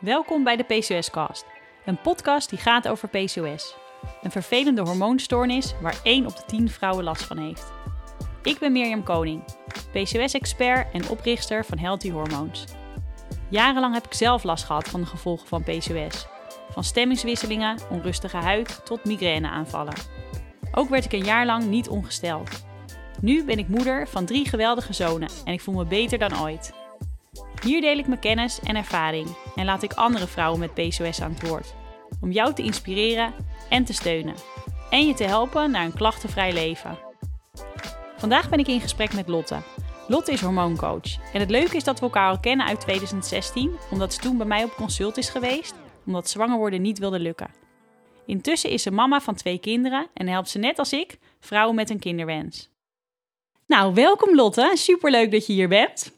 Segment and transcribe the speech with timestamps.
[0.00, 1.46] Welkom bij de PCOS-cast,
[1.84, 3.76] een podcast die gaat over PCOS.
[4.22, 7.72] Een vervelende hormoonstoornis waar 1 op de 10 vrouwen last van heeft.
[8.42, 9.44] Ik ben Mirjam Koning,
[9.92, 12.64] PCOS-expert en oprichter van Healthy Hormones.
[13.48, 16.26] Jarenlang heb ik zelf last gehad van de gevolgen van PCOS.
[16.70, 19.94] Van stemmingswisselingen, onrustige huid tot migraineaanvallen.
[20.72, 22.66] Ook werd ik een jaar lang niet ongesteld.
[23.20, 26.72] Nu ben ik moeder van drie geweldige zonen en ik voel me beter dan ooit.
[27.62, 31.32] Hier deel ik mijn kennis en ervaring en laat ik andere vrouwen met PCOS aan
[31.32, 31.74] het woord.
[32.20, 33.34] Om jou te inspireren
[33.68, 34.34] en te steunen.
[34.90, 36.98] En je te helpen naar een klachtenvrij leven.
[38.16, 39.62] Vandaag ben ik in gesprek met Lotte.
[40.08, 41.32] Lotte is hormooncoach.
[41.32, 44.46] En het leuke is dat we elkaar al kennen uit 2016, omdat ze toen bij
[44.46, 45.74] mij op consult is geweest,
[46.06, 47.50] omdat zwanger worden niet wilde lukken.
[48.26, 51.90] Intussen is ze mama van twee kinderen en helpt ze net als ik vrouwen met
[51.90, 52.70] een kinderwens.
[53.66, 54.72] Nou, welkom Lotte.
[54.74, 56.17] Superleuk dat je hier bent.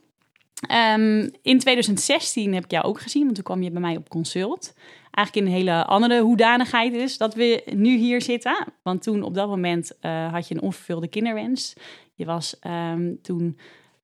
[0.60, 4.08] Ehm, in 2016 heb ik jou ook gezien, want toen kwam je bij mij op
[4.08, 4.74] consult.
[5.10, 8.66] Eigenlijk in een hele andere hoedanigheid is dat we nu hier zitten.
[8.82, 11.74] Want toen op dat moment uh, had je een onvervulde kinderwens.
[12.14, 13.58] Je was um, toen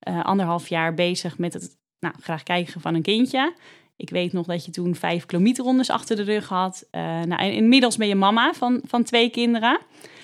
[0.09, 3.55] uh, anderhalf jaar bezig met het nou, graag krijgen van een kindje.
[3.97, 6.89] Ik weet nog dat je toen vijf kilometerrondes achter de rug had.
[6.93, 9.79] Uh, nou, inmiddels ben je mama van, van twee kinderen.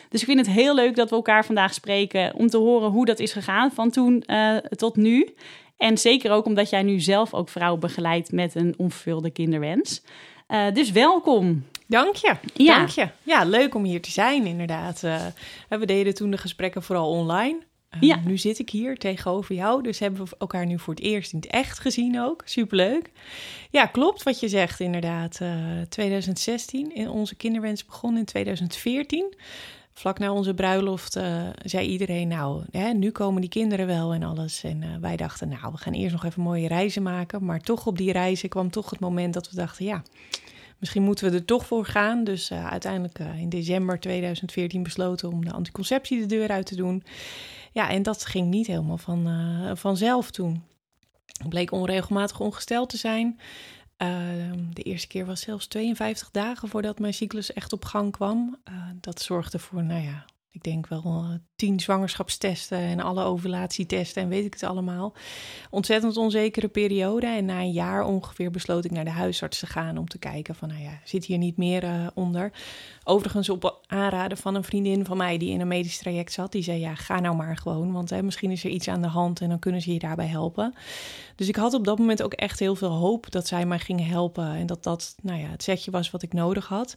[0.08, 3.04] Dus ik vind het heel leuk dat we elkaar vandaag spreken om te horen hoe
[3.04, 4.24] dat is gegaan van toen
[4.76, 5.34] tot nu.
[5.82, 10.02] En zeker ook omdat jij nu zelf ook vrouwen begeleidt met een onvervulde kinderwens.
[10.48, 11.66] Uh, dus welkom.
[11.86, 12.36] Dank je.
[12.54, 12.76] Ja.
[12.76, 13.08] Dank je.
[13.22, 15.02] Ja, leuk om hier te zijn, inderdaad.
[15.04, 15.26] Uh,
[15.68, 17.58] we deden toen de gesprekken vooral online.
[17.94, 18.20] Uh, ja.
[18.24, 21.38] Nu zit ik hier tegenover jou, dus hebben we elkaar nu voor het eerst in
[21.38, 22.42] het echt gezien ook.
[22.44, 23.10] Superleuk.
[23.70, 25.40] Ja, klopt wat je zegt, inderdaad.
[25.88, 29.34] 2016, in onze kinderwens begon in 2014
[29.94, 34.22] vlak na onze bruiloft uh, zei iedereen, nou, hè, nu komen die kinderen wel en
[34.22, 34.64] alles.
[34.64, 37.44] En uh, wij dachten, nou, we gaan eerst nog even mooie reizen maken.
[37.44, 40.02] Maar toch op die reizen kwam toch het moment dat we dachten, ja,
[40.78, 42.24] misschien moeten we er toch voor gaan.
[42.24, 47.04] Dus uh, uiteindelijk in december 2014 besloten om de anticonceptie de deur uit te doen.
[47.72, 49.28] Ja, en dat ging niet helemaal van,
[49.74, 50.62] vanzelf toen.
[51.48, 53.38] Bleek onregelmatig ongesteld te zijn.
[54.02, 54.08] Uh,
[54.72, 58.56] de eerste keer was zelfs 52 dagen voordat mijn cyclus echt op gang kwam.
[58.68, 64.22] Uh, dat zorgde voor, nou ja, ik denk wel uh, tien zwangerschapstesten en alle ovulatietesten
[64.22, 65.14] en weet ik het allemaal.
[65.70, 67.26] Ontzettend onzekere periode.
[67.26, 70.54] En na een jaar ongeveer besloot ik naar de huisarts te gaan om te kijken
[70.54, 72.52] van, nou ja, zit hier niet meer uh, onder.
[73.04, 76.52] Overigens op aanraden van een vriendin van mij die in een medisch traject zat.
[76.52, 79.08] Die zei, ja, ga nou maar gewoon, want hè, misschien is er iets aan de
[79.08, 80.74] hand en dan kunnen ze je daarbij helpen.
[81.36, 84.06] Dus ik had op dat moment ook echt heel veel hoop dat zij mij gingen
[84.06, 86.96] helpen en dat dat, nou ja, het setje was wat ik nodig had.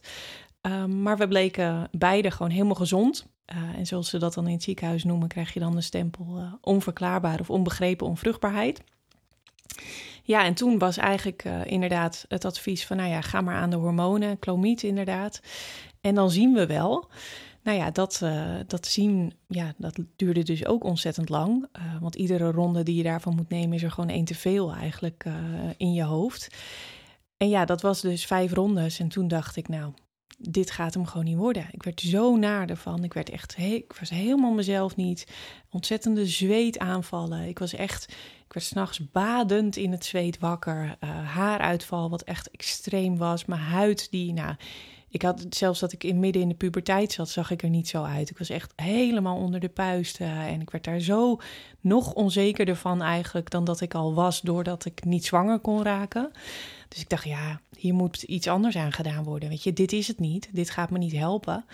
[0.60, 3.26] Um, maar we bleken beide gewoon helemaal gezond.
[3.52, 6.38] Uh, en zoals ze dat dan in het ziekenhuis noemen, krijg je dan de stempel
[6.38, 8.82] uh, onverklaarbaar of onbegrepen onvruchtbaarheid.
[10.22, 13.70] Ja, en toen was eigenlijk uh, inderdaad het advies van, nou ja, ga maar aan
[13.70, 15.40] de hormonen, klomiet inderdaad.
[16.00, 17.10] En dan zien we wel.
[17.62, 18.22] Nou ja, dat,
[18.66, 21.68] dat zien, ja, dat duurde dus ook ontzettend lang.
[22.00, 25.24] want iedere ronde die je daarvan moet nemen, is er gewoon één te veel eigenlijk
[25.76, 26.48] in je hoofd.
[27.36, 28.98] En ja, dat was dus vijf rondes.
[28.98, 29.92] En toen dacht ik, nou,
[30.38, 31.66] dit gaat hem gewoon niet worden.
[31.70, 33.04] Ik werd zo naar ervan.
[33.04, 35.26] Ik werd echt, ik was helemaal mezelf niet.
[35.70, 37.48] Ontzettende zweetaanvallen.
[37.48, 38.08] Ik was echt,
[38.46, 40.96] ik werd s'nachts badend in het zweet wakker.
[41.04, 43.44] Uh, haaruitval wat echt extreem was.
[43.44, 44.54] Mijn huid die, nou,
[45.08, 47.88] ik had zelfs dat ik in midden in de puberteit zat, zag ik er niet
[47.88, 48.30] zo uit.
[48.30, 51.40] Ik was echt helemaal onder de puisten en ik werd daar zo
[51.80, 56.30] nog onzekerder van eigenlijk dan dat ik al was doordat ik niet zwanger kon raken.
[56.88, 59.48] Dus ik dacht, ja, hier moet iets anders aan gedaan worden.
[59.48, 60.48] Weet je, dit is het niet.
[60.52, 61.64] Dit gaat me niet helpen.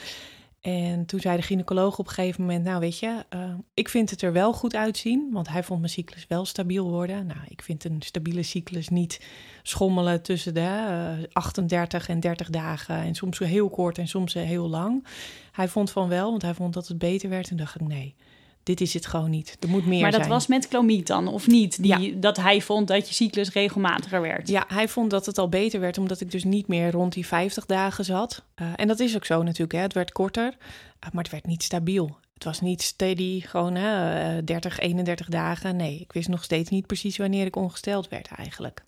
[0.63, 4.11] En toen zei de gynaecoloog op een gegeven moment: Nou, weet je, uh, ik vind
[4.11, 5.29] het er wel goed uitzien.
[5.33, 7.27] Want hij vond mijn cyclus wel stabiel worden.
[7.27, 9.21] Nou, ik vind een stabiele cyclus niet
[9.63, 12.97] schommelen tussen de uh, 38 en 30 dagen.
[12.97, 15.07] En soms heel kort en soms heel lang.
[15.53, 17.51] Hij vond van wel, want hij vond dat het beter werd.
[17.51, 18.15] En dacht ik: Nee,
[18.63, 19.57] dit is het gewoon niet.
[19.61, 20.11] Er moet meer maar zijn.
[20.11, 21.83] Maar dat was met klomiet dan, of niet?
[21.83, 22.21] Die, ja.
[22.21, 24.49] Dat hij vond dat je cyclus regelmatiger werd.
[24.49, 27.27] Ja, hij vond dat het al beter werd, omdat ik dus niet meer rond die
[27.27, 28.43] 50 dagen zat.
[28.57, 29.81] Uh, en dat is ook zo natuurlijk, hè.
[29.81, 32.19] het werd korter, uh, maar het werd niet stabiel.
[32.35, 35.77] Het was niet steady, gewoon hè, uh, 30, 31 dagen.
[35.77, 38.85] Nee, ik wist nog steeds niet precies wanneer ik ongesteld werd eigenlijk.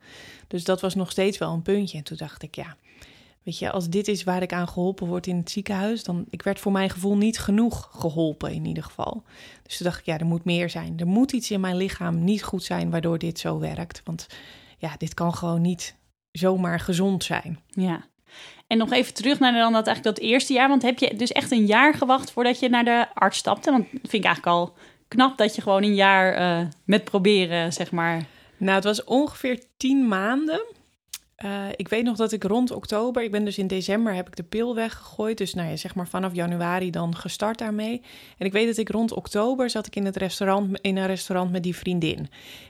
[0.48, 1.98] Dus dat was nog steeds wel een puntje.
[1.98, 2.76] En toen dacht ik, ja,
[3.44, 6.42] Weet je, als dit is waar ik aan geholpen word in het ziekenhuis, dan ik
[6.42, 9.22] werd voor mijn gevoel niet genoeg geholpen in ieder geval.
[9.62, 10.94] Dus toen dacht ik, ja, er moet meer zijn.
[10.98, 14.00] Er moet iets in mijn lichaam niet goed zijn waardoor dit zo werkt.
[14.04, 14.26] Want
[14.78, 15.96] ja, dit kan gewoon niet
[16.30, 17.58] zomaar gezond zijn.
[17.68, 18.04] Ja.
[18.66, 20.68] En nog even terug naar dan dat, eigenlijk dat eerste jaar.
[20.68, 23.70] Want heb je dus echt een jaar gewacht voordat je naar de arts stapte?
[23.70, 24.74] Want dat vind ik eigenlijk al
[25.08, 28.26] knap dat je gewoon een jaar uh, met proberen, zeg maar.
[28.56, 30.64] Nou, het was ongeveer tien maanden
[31.44, 34.36] Uh, ik weet nog dat ik rond oktober, ik ben dus in december, heb ik
[34.36, 35.38] de pil weggegooid.
[35.38, 38.02] Dus nou ja, zeg maar vanaf januari dan gestart daarmee.
[38.38, 41.50] En ik weet dat ik rond oktober zat ik in het restaurant, in een restaurant
[41.50, 42.28] met die vriendin.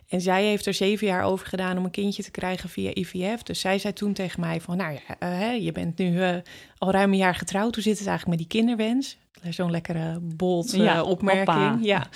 [0.08, 3.42] En zij heeft er zeven jaar over gedaan om een kindje te krijgen via IVF.
[3.42, 6.36] Dus zij zei toen tegen mij van, nou ja, uh, je bent nu uh,
[6.78, 7.74] al ruim een jaar getrouwd.
[7.74, 9.16] Hoe zit het eigenlijk met die kinderwens?
[9.50, 11.84] Zo'n lekkere bold ja, opmerking.
[11.84, 12.08] Ja.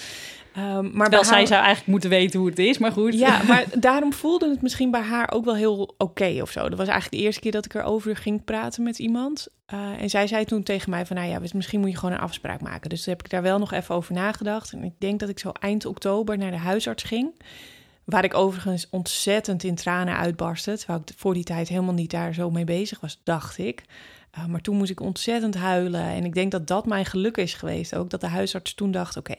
[0.59, 3.15] Um, maar Wel, zij zou eigenlijk moeten weten hoe het is, maar goed.
[3.15, 6.69] Ja, maar daarom voelde het misschien bij haar ook wel heel oké of zo.
[6.69, 9.49] Dat was eigenlijk de eerste keer dat ik erover ging praten met iemand.
[9.75, 12.21] Uh, en zij zei toen tegen mij van, nou ja, misschien moet je gewoon een
[12.21, 12.91] afspraak maken.
[12.91, 14.73] Dus toen heb ik daar wel nog even over nagedacht.
[14.73, 17.43] En ik denk dat ik zo eind oktober naar de huisarts ging.
[18.05, 20.79] Waar ik overigens ontzettend in tranen uitbarstte.
[20.79, 23.83] Terwijl ik voor die tijd helemaal niet daar zo mee bezig was, dacht ik.
[24.39, 26.03] Uh, maar toen moest ik ontzettend huilen.
[26.03, 28.11] En ik denk dat dat mijn geluk is geweest ook.
[28.11, 29.35] Dat de huisarts toen dacht, oké,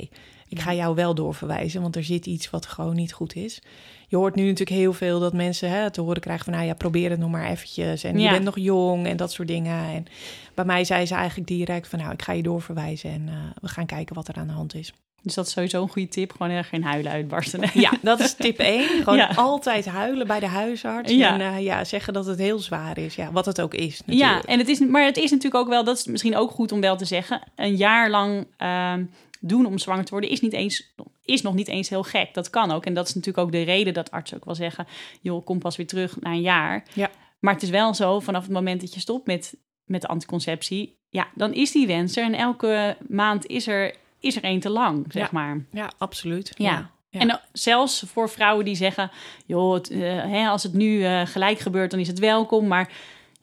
[0.47, 3.61] ik ga jou wel doorverwijzen, want er zit iets wat gewoon niet goed is.
[4.07, 6.53] Je hoort nu natuurlijk heel veel dat mensen hè, te horen krijgen van...
[6.53, 9.47] nou ja, probeer het nog maar eventjes en je bent nog jong en dat soort
[9.47, 9.93] dingen.
[9.93, 10.05] En
[10.53, 11.99] bij mij zei ze eigenlijk direct van...
[11.99, 14.75] nou, ik ga je doorverwijzen en uh, we gaan kijken wat er aan de hand
[14.75, 14.93] is.
[15.21, 16.31] Dus dat is sowieso een goede tip.
[16.31, 17.61] Gewoon er geen huilen uitbarsten.
[17.73, 19.03] Ja, dat is tip 1.
[19.03, 21.11] Gewoon altijd huilen bij de huisarts.
[21.11, 21.33] Ja.
[21.33, 23.15] En uh, ja, zeggen dat het heel zwaar is.
[23.15, 24.01] Ja, wat het ook is.
[24.05, 24.43] Natuurlijk.
[24.43, 26.71] Ja, en het is, maar het is natuurlijk ook wel, dat is misschien ook goed
[26.71, 28.93] om wel te zeggen, een jaar lang uh,
[29.39, 30.93] doen om zwanger te worden is, niet eens,
[31.25, 32.33] is nog niet eens heel gek.
[32.33, 32.85] Dat kan ook.
[32.85, 34.87] En dat is natuurlijk ook de reden dat artsen ook wel zeggen:
[35.21, 36.83] joh, kom pas weer terug na een jaar.
[36.93, 37.09] Ja.
[37.39, 40.97] Maar het is wel zo, vanaf het moment dat je stopt met, met de anticonceptie,
[41.09, 42.23] ja, dan is die wens er.
[42.23, 45.65] En elke maand is er, is er één te lang, zeg maar.
[45.71, 46.51] Ja, absoluut.
[46.57, 46.91] Ja.
[47.09, 47.19] ja.
[47.19, 49.11] En zelfs voor vrouwen die zeggen:
[49.45, 52.67] joh, het, uh, hè, als het nu uh, gelijk gebeurt, dan is het welkom.
[52.67, 52.91] Maar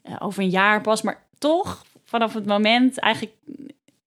[0.04, 1.02] uh, over een jaar pas.
[1.02, 3.34] Maar toch, vanaf het moment, eigenlijk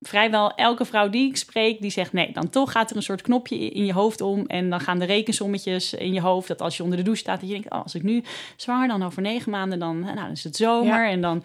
[0.02, 3.22] vrijwel elke vrouw die ik spreek, die zegt nee, dan toch gaat er een soort
[3.22, 6.78] knopje in je hoofd om en dan gaan de rekensommetjes in je hoofd dat als
[6.78, 8.24] je onder de douche staat, dat je denkt, oh, als ik nu
[8.56, 11.44] zwanger dan over negen maanden, dan, nou, dan is het zomer en dan,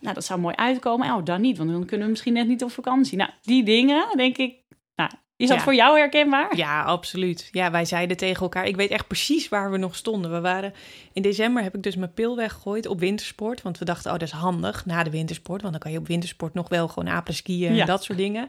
[0.00, 1.14] nou, dat zou mooi uitkomen.
[1.14, 3.18] Oh, dan niet, want dan kunnen we misschien net niet op vakantie.
[3.18, 4.54] Nou, die dingen, denk ik,
[4.96, 6.56] nou, is dat voor jou herkenbaar?
[6.56, 7.48] Ja, absoluut.
[7.52, 8.66] Ja, wij zeiden tegen elkaar.
[8.66, 10.32] Ik weet echt precies waar we nog stonden.
[10.32, 10.72] We waren
[11.12, 14.28] in december heb ik dus mijn pil weggegooid op wintersport, want we dachten, oh, dat
[14.28, 17.36] is handig na de wintersport, want dan kan je op wintersport nog wel gewoon apres
[17.36, 18.48] skiën en dat soort dingen.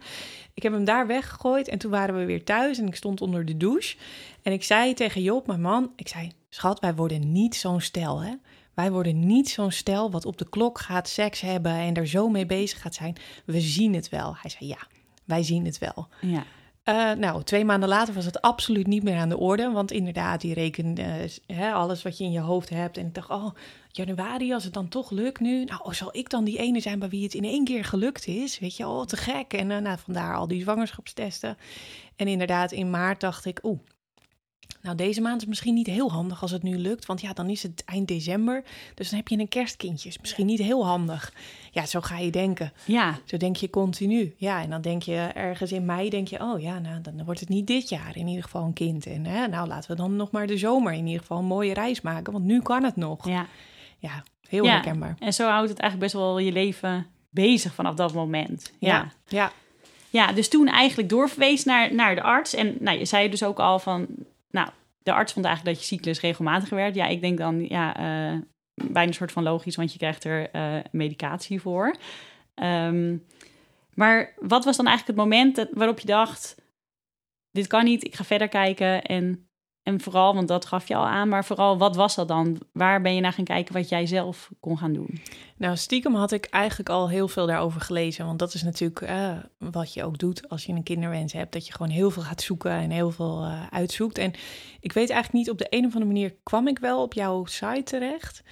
[0.54, 3.46] Ik heb hem daar weggegooid en toen waren we weer thuis en ik stond onder
[3.46, 3.98] de douche
[4.42, 8.22] en ik zei tegen Job, mijn man, ik zei, schat, wij worden niet zo'n stel,
[8.22, 8.34] hè?
[8.74, 12.30] Wij worden niet zo'n stel wat op de klok gaat seks hebben en er zo
[12.30, 13.16] mee bezig gaat zijn.
[13.46, 14.36] We zien het wel.
[14.42, 14.88] Hij zei, ja,
[15.26, 16.08] wij zien het wel.
[16.22, 16.44] Ja.
[16.90, 19.72] Uh, nou, twee maanden later was het absoluut niet meer aan de orde.
[19.72, 20.96] Want inderdaad, die reken
[21.48, 22.98] uh, alles wat je in je hoofd hebt.
[22.98, 23.50] En ik dacht, oh,
[23.88, 25.64] januari, als het dan toch lukt nu.
[25.64, 28.28] Nou, oh, zal ik dan die ene zijn bij wie het in één keer gelukt
[28.28, 28.60] is?
[28.60, 29.54] Weet je, oh, te gek.
[29.54, 31.58] En uh, nou, vandaar al die zwangerschapstesten.
[32.16, 33.80] En inderdaad, in maart dacht ik, oeh,
[34.86, 37.50] nou, deze maand is misschien niet heel handig als het nu lukt, want ja, dan
[37.50, 38.64] is het eind december.
[38.94, 40.10] Dus dan heb je een kerstkindje.
[40.10, 41.34] Is misschien niet heel handig.
[41.72, 42.74] Ja, zo ga je denken.
[42.86, 43.20] Ja.
[43.26, 44.34] Zo denk je continu.
[44.38, 47.40] Ja, en dan denk je ergens in mei, denk je, oh ja, nou, dan wordt
[47.40, 49.06] het niet dit jaar in ieder geval een kind.
[49.06, 51.74] En hè, nou, laten we dan nog maar de zomer in ieder geval een mooie
[51.74, 53.28] reis maken, want nu kan het nog.
[53.28, 53.48] Ja.
[53.98, 54.72] Ja, heel ja.
[54.72, 55.16] herkenbaar.
[55.20, 58.74] En zo houdt het eigenlijk best wel je leven bezig vanaf dat moment.
[58.80, 59.12] Ja.
[59.28, 59.52] ja.
[60.10, 62.54] Ja, dus toen eigenlijk doorverwees naar, naar de arts.
[62.54, 64.08] En nou, je zei dus ook al van,
[64.56, 64.70] nou,
[65.04, 66.96] de arts vond eigenlijk dat je cyclus regelmatiger werd.
[66.96, 68.42] Ja, ik denk dan, ja, uh,
[68.74, 71.96] bijna een soort van logisch, want je krijgt er uh, medicatie voor.
[72.56, 73.26] Um,
[73.94, 76.56] maar wat was dan eigenlijk het moment waarop je dacht:
[77.52, 79.45] dit kan niet, ik ga verder kijken en
[79.86, 82.62] en vooral, want dat gaf je al aan, maar vooral wat was dat dan?
[82.72, 85.22] Waar ben je naar gaan kijken wat jij zelf kon gaan doen?
[85.58, 88.26] Nou, stiekem had ik eigenlijk al heel veel daarover gelezen.
[88.26, 91.54] Want dat is natuurlijk uh, wat je ook doet als je een kinderwens hebt.
[91.54, 94.18] Dat je gewoon heel veel gaat zoeken en heel veel uh, uitzoekt.
[94.18, 94.34] En
[94.80, 97.46] ik weet eigenlijk niet, op de een of andere manier kwam ik wel op jouw
[97.46, 98.44] site terecht.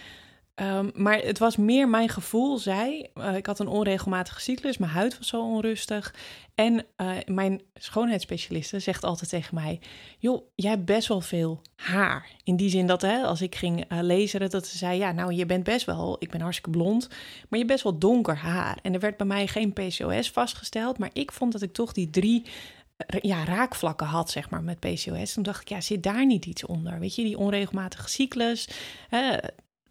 [0.56, 3.08] Um, maar het was meer mijn gevoel, zei.
[3.16, 6.16] Uh, ik had een onregelmatige cyclus, mijn huid was zo onrustig.
[6.56, 9.80] En uh, mijn schoonheidsspecialiste zegt altijd tegen mij:
[10.20, 12.30] Joh, jij hebt best wel veel haar.
[12.44, 15.34] In die zin dat hè, als ik ging uh, lezen, dat ze zei: Ja, nou,
[15.34, 18.78] je bent best wel, ik ben hartstikke blond, maar je hebt best wel donker haar.
[18.82, 22.10] En er werd bij mij geen PCOS vastgesteld, maar ik vond dat ik toch die
[22.10, 22.46] drie
[23.22, 25.34] ja, raakvlakken had, zeg maar, met PCOS.
[25.34, 27.00] Toen dacht ik, ja, zit daar niet iets onder?
[27.00, 28.70] Weet je, die onregelmatige cyclus,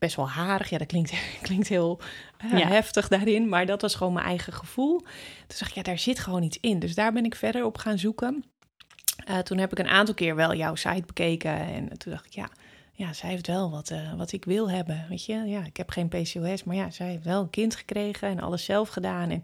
[0.03, 0.71] best wel harig.
[0.71, 2.01] Ja, dat klinkt, klinkt heel
[2.45, 4.99] uh, heftig daarin, maar dat was gewoon mijn eigen gevoel.
[4.99, 6.79] Toen dacht ik, ja, daar zit gewoon iets in.
[6.79, 8.45] Dus daar ben ik verder op gaan zoeken.
[9.29, 12.33] Uh, toen heb ik een aantal keer wel jouw site bekeken en toen dacht ik,
[12.33, 12.49] ja,
[12.93, 15.07] ja, zij heeft wel wat, uh, wat ik wil hebben.
[15.09, 18.29] Weet je, ja, ik heb geen PCOS, maar ja, zij heeft wel een kind gekregen
[18.29, 19.31] en alles zelf gedaan.
[19.31, 19.43] En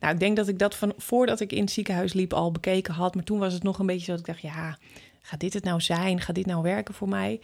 [0.00, 2.94] nou, ik denk dat ik dat van voordat ik in het ziekenhuis liep al bekeken
[2.94, 4.78] had, maar toen was het nog een beetje zo dat ik dacht, ja,
[5.28, 6.20] gaat dit het nou zijn?
[6.20, 7.40] Gaat dit nou werken voor mij?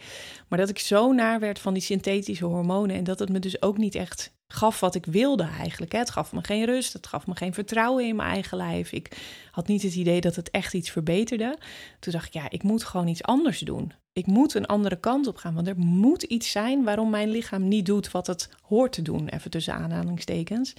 [0.47, 3.61] Maar dat ik zo naar werd van die synthetische hormonen en dat het me dus
[3.61, 5.91] ook niet echt gaf wat ik wilde eigenlijk.
[5.91, 8.91] Het gaf me geen rust, het gaf me geen vertrouwen in mijn eigen lijf.
[8.91, 9.17] Ik
[9.51, 11.57] had niet het idee dat het echt iets verbeterde.
[11.99, 13.93] Toen dacht ik, ja, ik moet gewoon iets anders doen.
[14.13, 17.67] Ik moet een andere kant op gaan, want er moet iets zijn waarom mijn lichaam
[17.67, 20.73] niet doet wat het hoort te doen, even tussen aanhalingstekens.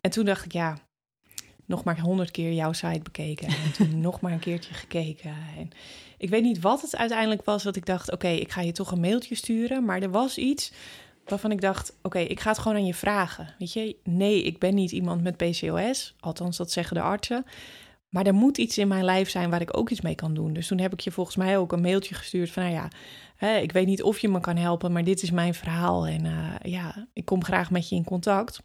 [0.00, 0.78] En toen dacht ik, ja,
[1.66, 5.34] nog maar honderd keer jouw site bekeken en toen nog maar een keertje gekeken.
[5.56, 5.70] En
[6.22, 8.90] ik weet niet wat het uiteindelijk was dat ik dacht, oké, ik ga je toch
[8.90, 10.72] een mailtje sturen, maar er was iets
[11.24, 13.54] waarvan ik dacht: oké, ik ga het gewoon aan je vragen.
[13.58, 17.44] Weet je, nee, ik ben niet iemand met PCOS, althans dat zeggen de artsen.
[18.08, 20.52] Maar er moet iets in mijn lijf zijn waar ik ook iets mee kan doen.
[20.52, 22.88] Dus toen heb ik je volgens mij ook een mailtje gestuurd van, nou ja,
[23.36, 26.24] hè, ik weet niet of je me kan helpen, maar dit is mijn verhaal en
[26.24, 28.60] uh, ja, ik kom graag met je in contact.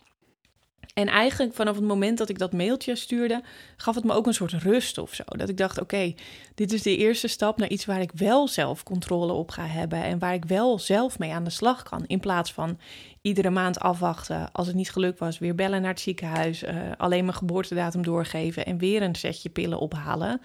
[0.97, 3.41] En eigenlijk vanaf het moment dat ik dat mailtje stuurde,
[3.75, 5.23] gaf het me ook een soort rust of zo.
[5.25, 6.13] Dat ik dacht: oké,
[6.55, 10.03] dit is de eerste stap naar iets waar ik wel zelf controle op ga hebben.
[10.03, 12.03] En waar ik wel zelf mee aan de slag kan.
[12.07, 12.79] In plaats van
[13.21, 14.51] iedere maand afwachten.
[14.51, 16.63] Als het niet gelukt was, weer bellen naar het ziekenhuis.
[16.63, 20.41] Uh, alleen mijn geboortedatum doorgeven en weer een setje pillen ophalen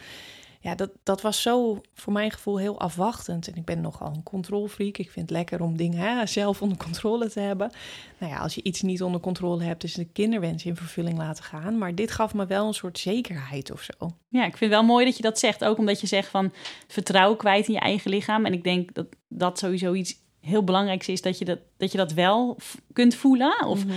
[0.63, 3.49] ja, dat, dat was zo voor mijn gevoel heel afwachtend.
[3.49, 4.99] En ik ben nogal een controlfreak.
[4.99, 7.71] Ik vind het lekker om dingen hè, zelf onder controle te hebben.
[8.19, 11.45] Nou ja, als je iets niet onder controle hebt, is de kinderwens in vervulling laten
[11.45, 11.79] gaan.
[11.79, 14.11] Maar dit gaf me wel een soort zekerheid of zo.
[14.29, 15.65] Ja, ik vind het wel mooi dat je dat zegt.
[15.65, 16.53] Ook omdat je zegt van
[16.87, 18.47] vertrouwen kwijt in je eigen lichaam.
[18.47, 21.99] En ik denk dat dat sowieso iets heel belangrijks is dat je dat, dat, je
[21.99, 22.59] dat wel
[22.93, 23.67] kunt voelen.
[23.67, 23.97] Of, mhm.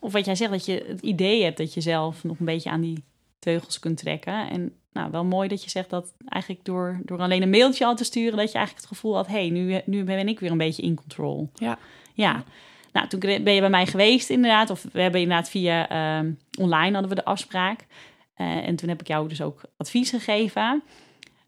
[0.00, 2.70] of wat jij zegt, dat je het idee hebt dat je zelf nog een beetje
[2.70, 3.04] aan die
[3.38, 4.50] teugels kunt trekken.
[4.50, 7.96] En nou, wel mooi dat je zegt dat eigenlijk door, door alleen een mailtje al
[7.96, 10.50] te sturen, dat je eigenlijk het gevoel had, hé, hey, nu, nu ben ik weer
[10.50, 11.50] een beetje in control.
[11.54, 11.78] Ja.
[12.14, 12.44] Ja.
[12.92, 16.92] Nou, toen ben je bij mij geweest inderdaad, of we hebben inderdaad via uh, online
[16.92, 17.86] hadden we de afspraak.
[18.36, 20.82] Uh, en toen heb ik jou dus ook advies gegeven.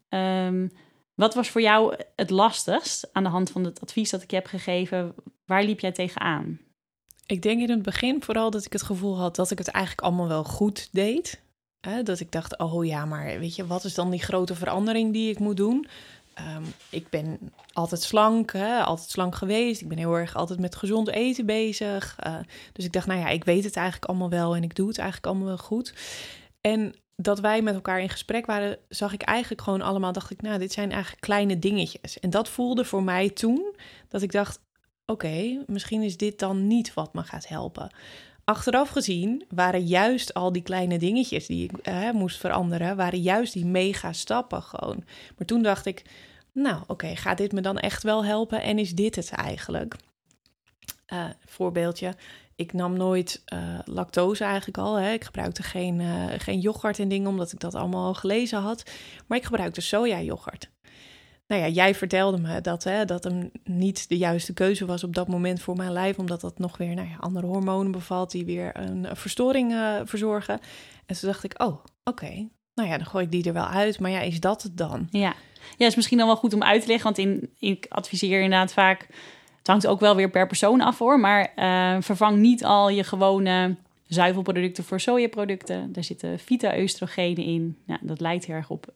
[0.09, 0.71] Um,
[1.15, 4.35] wat was voor jou het lastigst aan de hand van het advies dat ik je
[4.35, 5.15] heb gegeven?
[5.45, 6.59] Waar liep jij tegenaan?
[7.25, 10.05] Ik denk in het begin vooral dat ik het gevoel had dat ik het eigenlijk
[10.05, 11.41] allemaal wel goed deed
[12.03, 15.29] dat ik dacht, oh ja, maar weet je, wat is dan die grote verandering die
[15.29, 15.87] ik moet doen?
[16.57, 17.39] Um, ik ben
[17.73, 19.81] altijd slank, hè, altijd slank geweest.
[19.81, 22.17] Ik ben heel erg altijd met gezond eten bezig.
[22.27, 22.35] Uh,
[22.73, 24.97] dus ik dacht, nou ja, ik weet het eigenlijk allemaal wel en ik doe het
[24.97, 25.93] eigenlijk allemaal wel goed.
[26.61, 30.41] En dat wij met elkaar in gesprek waren, zag ik eigenlijk gewoon allemaal, dacht ik,
[30.41, 32.19] nou, dit zijn eigenlijk kleine dingetjes.
[32.19, 33.75] En dat voelde voor mij toen
[34.07, 34.59] dat ik dacht,
[35.05, 37.89] oké, misschien is dit dan niet wat me gaat helpen.
[38.43, 43.53] Achteraf gezien waren juist al die kleine dingetjes die ik eh, moest veranderen, waren juist
[43.53, 45.03] die mega stappen gewoon.
[45.37, 46.03] Maar toen dacht ik,
[46.51, 49.95] nou oké, gaat dit me dan echt wel helpen en is dit het eigenlijk?
[51.13, 52.15] Uh, voorbeeldje,
[52.55, 54.95] ik nam nooit uh, lactose eigenlijk al.
[54.95, 55.11] Hè.
[55.11, 56.01] Ik gebruikte geen,
[56.39, 58.91] geen yoghurt en dingen, omdat ik dat allemaal al gelezen had.
[59.27, 60.69] Maar ik gebruikte soja yoghurt
[61.51, 65.15] nou ja, jij vertelde me dat, hè, dat hem niet de juiste keuze was op
[65.15, 68.45] dat moment voor mijn lijf, omdat dat nog weer nou ja, andere hormonen bevat die
[68.45, 70.59] weer een verstoring uh, verzorgen.
[71.05, 73.99] En toen dacht ik, oh, oké, nou ja, dan gooi ik die er wel uit.
[73.99, 75.07] Maar ja, is dat het dan?
[75.09, 75.33] Ja,
[75.77, 78.73] ja is misschien dan wel goed om uit te leggen, want in, ik adviseer inderdaad
[78.73, 79.07] vaak,
[79.57, 83.03] het hangt ook wel weer per persoon af hoor, maar uh, vervang niet al je
[83.03, 83.75] gewone
[84.07, 85.93] zuivelproducten voor sojaproducten.
[85.93, 87.77] Daar zitten fyto-oestrogenen in.
[87.85, 88.93] Nou, dat lijkt heel erg op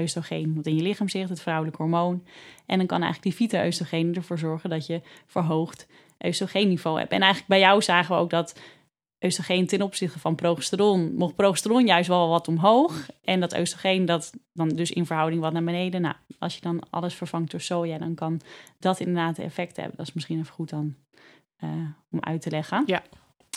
[0.00, 2.24] oestrogeen wat in je lichaam zit, het vrouwelijk hormoon.
[2.66, 5.86] En dan kan eigenlijk die fyto-oestrogeen ervoor zorgen dat je verhoogd
[6.26, 7.12] oestrogeenniveau hebt.
[7.12, 8.60] En eigenlijk bij jou zagen we ook dat
[9.20, 13.06] oestrogeen ten opzichte van progesteron, mocht progesteron juist wel wat omhoog.
[13.22, 16.00] En dat oestrogeen dat dan dus in verhouding wat naar beneden.
[16.00, 18.40] Nou, als je dan alles vervangt door soja, dan kan
[18.78, 19.96] dat inderdaad effect hebben.
[19.96, 20.94] Dat is misschien even goed dan
[21.64, 21.70] uh,
[22.10, 22.82] om uit te leggen.
[22.86, 23.02] Ja.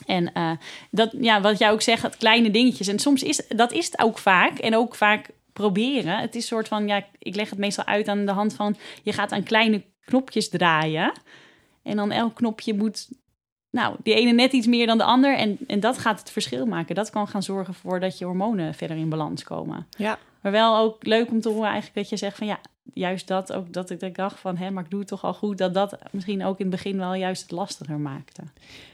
[0.06, 0.52] En uh,
[0.92, 2.88] dat, ja, wat jij ook zegt, kleine dingetjes.
[2.88, 4.58] En soms is dat is het ook vaak.
[4.58, 6.20] En ook vaak proberen.
[6.20, 8.76] Het is een soort van, ja, ik leg het meestal uit aan de hand van,
[9.04, 11.12] je gaat aan kleine knopjes draaien.
[11.84, 13.10] En dan elk knopje moet,
[13.70, 15.38] nou, die ene net iets meer dan de ander.
[15.38, 16.96] En, en dat gaat het verschil maken.
[16.96, 19.88] Dat kan gaan zorgen voor dat je hormonen verder in balans komen.
[19.98, 20.20] Ja.
[20.42, 22.60] Maar wel ook leuk om te horen eigenlijk dat je zegt van, ja,
[22.94, 25.58] juist dat ook, dat ik dacht van, hè, maar ik doe het toch al goed.
[25.58, 28.44] Dat dat misschien ook in het begin wel juist het lastiger maakte.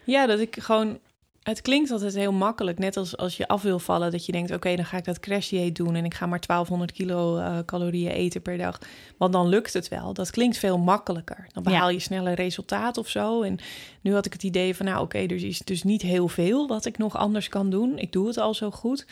[0.04, 1.00] Ja, dat ik gewoon
[1.44, 4.52] het klinkt altijd heel makkelijk, net als als je af wil vallen, dat je denkt:
[4.52, 7.60] oké, dan ga ik dat crash dieet doen en ik ga maar 1200 kilo uh,
[7.66, 8.80] calorieën eten per dag.
[9.18, 10.14] Want dan lukt het wel.
[10.14, 11.48] Dat klinkt veel makkelijker.
[11.52, 13.42] Dan behaal je sneller resultaat of zo.
[13.42, 13.58] En
[14.02, 16.68] nu had ik het idee van: nou, oké, okay, er is dus niet heel veel
[16.68, 17.98] wat ik nog anders kan doen.
[17.98, 19.06] Ik doe het al zo goed.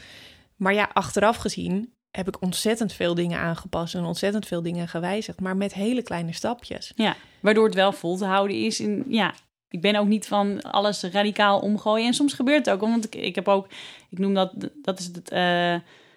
[0.56, 5.40] Maar ja, achteraf gezien heb ik ontzettend veel dingen aangepast en ontzettend veel dingen gewijzigd,
[5.40, 6.92] maar met hele kleine stapjes.
[6.96, 9.34] Ja, waardoor het wel vol te houden is in ja,
[9.72, 12.08] ik ben ook niet van alles radicaal omgooien.
[12.08, 12.82] En soms gebeurt het ook.
[12.82, 13.68] Want ik, ik heb ook,
[14.10, 14.52] ik noem dat,
[14.82, 15.76] dat is het, uh,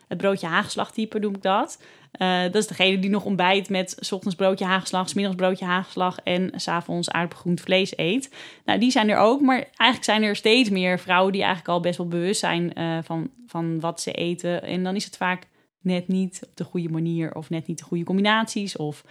[0.09, 1.83] het broodje hagelslagtype noem ik dat.
[2.19, 5.65] Uh, dat is degene die nog ontbijt met s ochtends broodje hagelslag, s middags broodje
[5.65, 8.35] hagelslag en s'avonds aardappelgroent vlees eet.
[8.65, 11.81] Nou, die zijn er ook, maar eigenlijk zijn er steeds meer vrouwen die eigenlijk al
[11.81, 14.63] best wel bewust zijn uh, van, van wat ze eten.
[14.63, 15.47] En dan is het vaak
[15.81, 19.05] net niet op de goede manier of net niet de goede combinaties of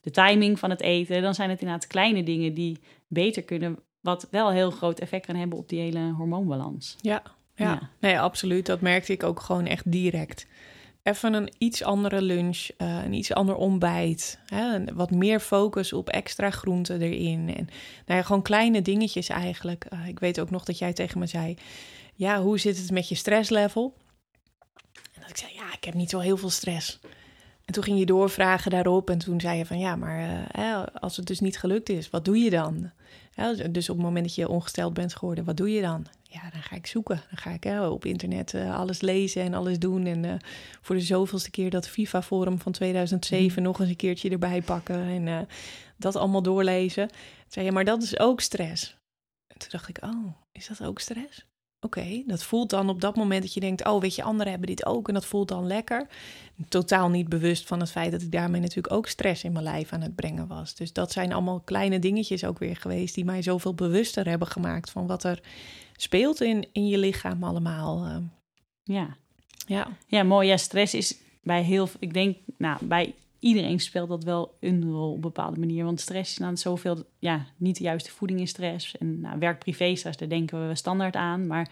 [0.00, 1.22] de timing van het eten.
[1.22, 2.78] Dan zijn het inderdaad kleine dingen die
[3.08, 6.96] beter kunnen, wat wel een heel groot effect kan hebben op die hele hormoonbalans.
[7.00, 7.22] Ja,
[7.54, 7.90] ja.
[8.00, 8.66] Nee, absoluut.
[8.66, 10.46] Dat merkte ik ook gewoon echt direct.
[11.02, 14.38] Even een iets andere lunch, uh, een iets ander ontbijt.
[14.46, 14.84] Hè?
[14.94, 17.54] Wat meer focus op extra groenten erin.
[17.56, 17.68] En
[18.06, 19.86] nou ja, gewoon kleine dingetjes eigenlijk.
[19.92, 21.56] Uh, ik weet ook nog dat jij tegen me zei:
[22.14, 23.94] Ja, hoe zit het met je stresslevel?
[25.14, 27.00] En dat ik zei: Ja, ik heb niet zo heel veel stress.
[27.68, 29.10] En toen ging je doorvragen daarop.
[29.10, 32.24] En toen zei je van ja, maar uh, als het dus niet gelukt is, wat
[32.24, 32.90] doe je dan?
[33.70, 36.06] dus op het moment dat je ongesteld bent geworden, wat doe je dan?
[36.22, 37.22] Ja, dan ga ik zoeken.
[37.28, 40.06] Dan ga ik hè, op internet uh, alles lezen en alles doen.
[40.06, 40.32] En uh,
[40.80, 43.68] voor de zoveelste keer dat FIFA-forum van 2007 mm.
[43.68, 45.02] nog eens een keertje erbij pakken.
[45.02, 45.48] En
[45.96, 47.08] dat allemaal doorlezen.
[47.08, 48.96] Toen zei je, maar dat is ook stress.
[49.46, 51.46] En toen dacht ik, oh, is dat ook stress?
[51.80, 54.68] Oké, dat voelt dan op dat moment dat je denkt: oh, weet je, anderen hebben
[54.68, 56.06] dit ook en dat voelt dan lekker.
[56.68, 59.92] Totaal niet bewust van het feit dat ik daarmee natuurlijk ook stress in mijn lijf
[59.92, 60.74] aan het brengen was.
[60.74, 64.90] Dus dat zijn allemaal kleine dingetjes ook weer geweest die mij zoveel bewuster hebben gemaakt
[64.90, 65.40] van wat er
[65.96, 68.04] speelt in, in je lichaam allemaal.
[68.04, 68.16] Eh.
[68.82, 69.16] Ja.
[69.66, 69.88] Ja.
[70.06, 70.48] ja, mooi.
[70.48, 75.08] Ja, stress is bij heel, ik denk, nou, bij iedereen speelt dat wel een rol
[75.08, 75.84] op een bepaalde manier.
[75.84, 78.96] Want stress is dan zoveel, ja, niet de juiste voeding is stress.
[78.98, 81.46] En nou, werk-privé-stress, daar denken we standaard aan.
[81.46, 81.70] Maar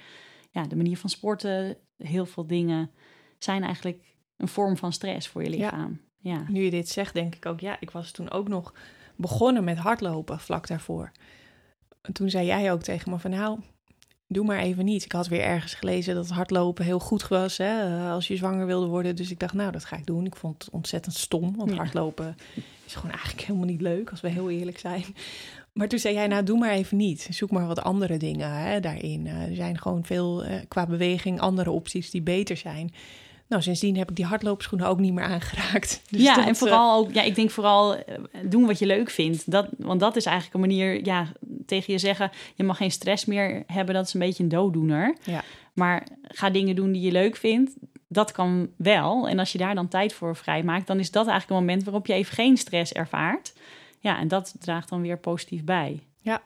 [0.51, 2.91] ja, de manier van sporten, heel veel dingen
[3.39, 6.01] zijn eigenlijk een vorm van stress voor je lichaam.
[6.19, 6.33] Ja.
[6.33, 6.45] ja.
[6.49, 8.75] Nu je dit zegt, denk ik ook, ja, ik was toen ook nog
[9.17, 11.13] begonnen met hardlopen vlak daarvoor.
[12.03, 13.61] En toen zei jij ook tegen me van, nou,
[14.27, 15.05] doe maar even niet.
[15.05, 18.67] Ik had weer ergens gelezen dat hardlopen heel goed was hè, eh, als je zwanger
[18.67, 19.17] wilde worden.
[19.17, 20.27] Dus ik dacht, nou, dat ga ik doen.
[20.27, 22.37] Ik vond het ontzettend stom, want hardlopen
[22.87, 25.05] is gewoon eigenlijk helemaal niet leuk, als we heel eerlijk zijn.
[25.73, 27.29] Maar toen zei jij, nou, doe maar even niet.
[27.31, 29.27] Zoek maar wat andere dingen hè, daarin.
[29.27, 32.93] Eh, er zijn gewoon veel uh, qua beweging andere opties die beter zijn.
[33.49, 36.03] Nou, sindsdien heb ik die hardloopschoenen ook niet meer aangeraakt.
[36.11, 37.97] Dus ja, en vooral ook, ja, ik denk vooral
[38.43, 39.51] doen wat je leuk vindt.
[39.51, 41.33] Dat, want dat is eigenlijk een manier, ja,
[41.67, 43.95] tegen je zeggen: je mag geen stress meer hebben.
[43.95, 45.17] Dat is een beetje een dooddoener.
[45.25, 45.45] Ja.
[45.73, 47.73] Maar ga dingen doen die je leuk vindt.
[48.09, 49.29] Dat kan wel.
[49.29, 52.07] En als je daar dan tijd voor vrijmaakt, dan is dat eigenlijk een moment waarop
[52.07, 53.53] je even geen stress ervaart.
[54.01, 56.03] Ja, en dat draagt dan weer positief bij.
[56.21, 56.43] Ja.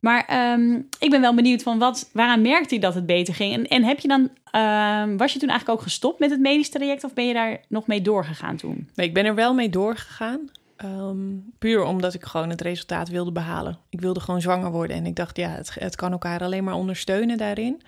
[0.00, 3.54] Maar ehm, ik ben wel benieuwd van wat, waaraan merkte je dat het beter ging?
[3.54, 6.70] En, en heb je dan, um, was je toen eigenlijk ook gestopt met het medisch
[6.70, 8.88] traject of ben je daar nog mee doorgegaan toen?
[8.94, 10.50] Nee, ik ben er wel mee doorgegaan.
[10.76, 13.78] Ehm, puur omdat ik gewoon het resultaat wilde behalen.
[13.90, 16.74] Ik wilde gewoon zwanger worden en ik dacht, ja, het, het kan elkaar alleen maar
[16.74, 17.82] ondersteunen daarin.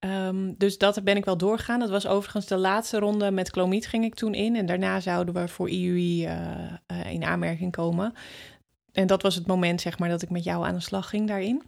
[0.00, 1.80] Um, dus dat ben ik wel doorgegaan.
[1.80, 4.56] Dat was overigens de laatste ronde met Clomiet ging ik toen in.
[4.56, 6.32] En daarna zouden we voor IUI uh,
[6.92, 8.12] uh, in aanmerking komen.
[8.92, 11.28] En dat was het moment, zeg maar, dat ik met jou aan de slag ging
[11.28, 11.62] daarin.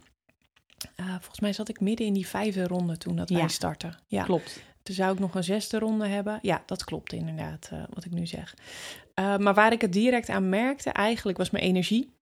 [0.99, 3.97] Uh, volgens mij zat ik midden in die vijfde ronde toen dat wij starten.
[4.07, 4.63] Ja, klopt.
[4.83, 6.39] Toen zou ik nog een zesde ronde hebben.
[6.41, 8.53] Ja, dat klopt inderdaad, uh, wat ik nu zeg.
[9.15, 12.13] Uh, maar waar ik het direct aan merkte, eigenlijk was mijn energie.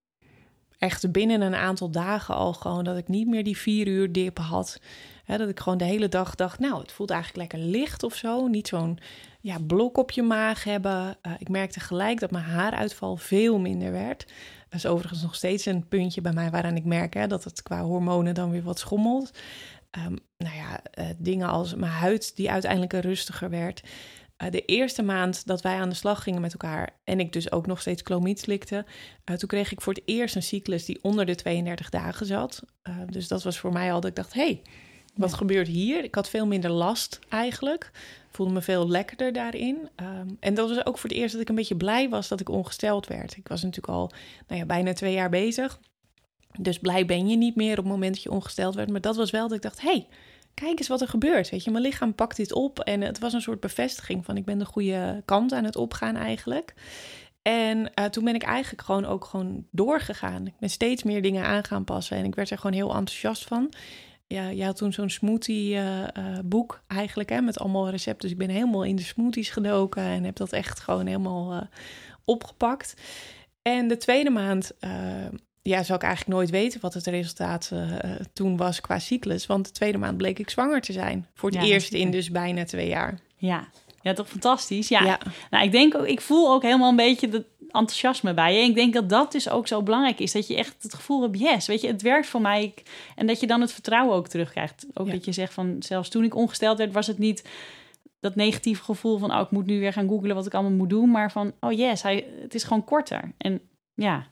[0.80, 4.38] Echt binnen een aantal dagen al gewoon dat ik niet meer die vier uur dip
[4.38, 4.80] had.
[5.26, 8.48] Dat ik gewoon de hele dag dacht, nou, het voelt eigenlijk lekker licht of zo.
[8.48, 9.00] Niet zo'n
[9.42, 11.18] ja, blok op je maag hebben.
[11.28, 14.26] Uh, ik merkte gelijk dat mijn haaruitval veel minder werd.
[14.70, 17.64] Dat is overigens nog steeds een puntje bij mij waaraan ik merk hè, dat het
[17.64, 19.32] qua hormonen dan weer wat schommelt.
[19.98, 23.82] Um, nou ja, uh, dingen als mijn huid die uiteindelijk rustiger werd.
[24.44, 27.52] Uh, de eerste maand dat wij aan de slag gingen met elkaar en ik dus
[27.52, 28.86] ook nog steeds klomiet slikte,
[29.26, 32.64] uh, toen kreeg ik voor het eerst een cyclus die onder de 32 dagen zat.
[33.10, 34.62] dus dat was voor mij al dat ik dacht, hey,
[35.20, 36.04] wat gebeurt hier?
[36.04, 37.92] Ik had veel minder last eigenlijk.
[38.32, 39.90] Voelde me veel lekkerder daarin.
[39.96, 42.40] Um, en dat was ook voor het eerst dat ik een beetje blij was dat
[42.40, 43.38] ik ongesteld werd.
[43.38, 44.12] Ik was natuurlijk al
[44.48, 45.80] nou ja, bijna twee jaar bezig.
[46.60, 48.90] Dus blij ben je niet meer op het moment dat je ongesteld werd.
[48.90, 50.08] Maar dat was wel dat ik dacht, hey,
[50.54, 51.50] kijk eens wat er gebeurt.
[51.50, 52.80] Weet je, mijn lichaam pakt dit op.
[52.80, 56.16] En het was een soort bevestiging van ik ben de goede kant aan het opgaan
[56.16, 56.74] eigenlijk.
[57.42, 60.48] En uh, toen ben ik eigenlijk gewoon ook gewoon doorgegaan.
[60.48, 62.18] Ik ben steeds meer dingen aan gaan passen.
[62.18, 63.74] En ik werd er gewoon heel enthousiast van.
[64.28, 66.08] Ja, je had toen zo'n smoothie uh, uh,
[66.46, 68.22] boek eigenlijk, hè, met allemaal recepten.
[68.22, 71.68] Dus ik ben helemaal in de smoothies gedoken en heb dat echt gewoon helemaal
[72.26, 72.94] opgepakt.
[73.62, 74.72] En de tweede maand
[75.62, 77.82] ja, zou ik eigenlijk nooit weten wat het resultaat uh,
[78.34, 79.46] toen was qua cyclus.
[79.46, 81.28] Want de tweede maand bleek ik zwanger te zijn.
[81.34, 83.20] Voor het eerst in dus bijna twee jaar.
[83.36, 83.68] Ja,
[84.02, 84.88] ja toch fantastisch.
[84.88, 85.04] Ja.
[85.04, 85.20] ja.
[85.50, 88.62] Nou, ik denk ook, ik voel ook helemaal een beetje dat enthousiasme bij je.
[88.62, 90.32] En ik denk dat dat dus ook zo belangrijk is.
[90.32, 92.74] Dat je echt het gevoel hebt, yes, weet je, het werkt voor mij.
[93.16, 94.86] En dat je dan het vertrouwen ook terugkrijgt.
[94.94, 97.50] Ook dat je zegt van, zelfs toen ik ongesteld werd, was het niet
[98.20, 100.90] dat negatieve gevoel van, oh, ik moet nu weer gaan googlen wat ik allemaal moet
[100.90, 101.12] doen.
[101.12, 103.32] Maar van, oh yes, hij, het is gewoon korter.
[103.38, 103.62] En
[103.94, 104.28] ja.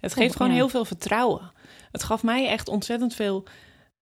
[0.00, 1.52] Het geeft gewoon heel veel vertrouwen.
[1.90, 3.44] Het gaf mij echt ontzettend veel,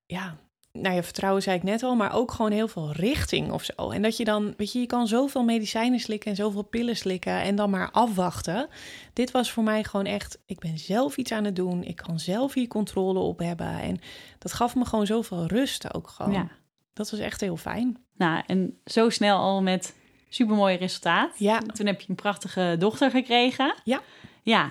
[0.06, 0.36] ja,
[0.72, 3.90] nou ja, vertrouwen zei ik net al, maar ook gewoon heel veel richting of zo.
[3.90, 7.42] En dat je dan, weet je, je kan zoveel medicijnen slikken en zoveel pillen slikken
[7.42, 8.68] en dan maar afwachten.
[9.12, 12.18] Dit was voor mij gewoon echt, ik ben zelf iets aan het doen, ik kan
[12.18, 13.80] zelf hier controle op hebben.
[13.80, 14.00] En
[14.38, 16.32] dat gaf me gewoon zoveel rust ook gewoon.
[16.32, 16.48] Ja.
[16.92, 17.98] Dat was echt heel fijn.
[18.16, 19.94] Nou, en zo snel al met
[20.28, 21.38] supermooi resultaat.
[21.38, 21.58] Ja.
[21.58, 23.74] Toen heb je een prachtige dochter gekregen.
[23.84, 24.00] Ja.
[24.42, 24.70] Ja.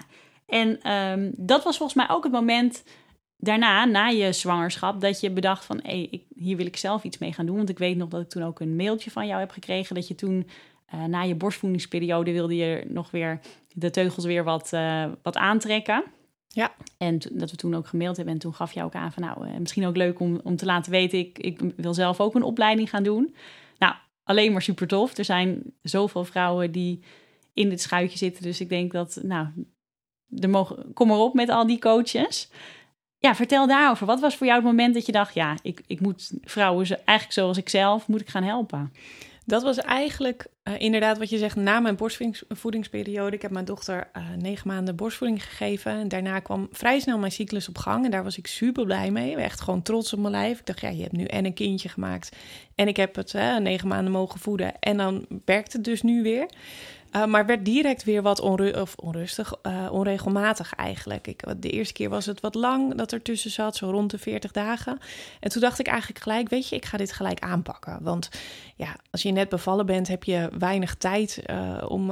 [0.49, 2.83] En ehm, dat was volgens mij ook het moment
[3.37, 5.79] daarna, na je zwangerschap, dat je bedacht van...
[5.83, 7.55] hé, hey, hier wil ik zelf iets mee gaan doen.
[7.57, 9.95] Want ik weet nog dat ik toen ook een mailtje van jou heb gekregen...
[9.95, 10.47] dat je toen
[10.93, 13.39] uh, na je borstvoedingsperiode wilde je nog weer
[13.73, 16.03] de teugels weer wat, uh, wat aantrekken.
[16.47, 16.73] Ja.
[16.97, 18.33] En dat we toen ook gemaild hebben.
[18.33, 20.65] En toen gaf je ook aan van nou, uh, misschien ook leuk om, om te
[20.65, 21.19] laten weten...
[21.19, 23.35] Ik, ik wil zelf ook een opleiding gaan doen.
[23.77, 25.17] Nou, alleen maar super tof.
[25.17, 27.03] Er zijn zoveel vrouwen die
[27.53, 28.43] in dit schuitje zitten.
[28.43, 29.47] Dus ik denk dat, nou,
[30.29, 32.49] mogen, kom erop met al die coaches
[33.19, 34.05] ja, vertel daarover.
[34.05, 37.31] Wat was voor jou het moment dat je dacht, ja, ik, ik moet vrouwen eigenlijk
[37.31, 38.93] zoals ik zelf, moet ik gaan helpen?
[39.45, 43.35] Dat was eigenlijk uh, inderdaad wat je zegt na mijn borstvoedingsperiode.
[43.35, 45.91] Ik heb mijn dochter uh, negen maanden borstvoeding gegeven.
[45.91, 48.05] En daarna kwam vrij snel mijn cyclus op gang.
[48.05, 49.35] En daar was ik super blij mee.
[49.35, 50.59] Echt gewoon trots op mijn lijf.
[50.59, 52.35] Ik dacht, ja, je hebt nu en een kindje gemaakt.
[52.75, 54.79] En ik heb het negen maanden mogen voeden.
[54.79, 56.49] En dan werkt het dus nu weer.
[57.15, 61.27] Uh, maar werd direct weer wat of onrustig, uh, onregelmatig eigenlijk.
[61.27, 64.17] Ik, de eerste keer was het wat lang dat er tussen zat, zo rond de
[64.17, 64.97] 40 dagen.
[65.39, 67.97] En toen dacht ik eigenlijk gelijk, weet je, ik ga dit gelijk aanpakken.
[68.01, 68.29] Want
[68.75, 72.11] ja, als je net bevallen bent, heb je weinig tijd uh, om